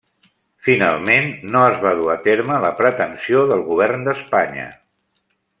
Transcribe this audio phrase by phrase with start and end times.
[0.67, 1.27] Finalment
[1.57, 4.69] no es va dur a terme la pretensió del govern d'Espanya.